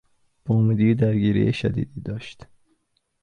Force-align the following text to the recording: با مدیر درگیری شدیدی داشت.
با 0.45 0.61
مدیر 0.61 0.93
درگیری 0.97 1.53
شدیدی 1.53 2.01
داشت. 2.01 2.47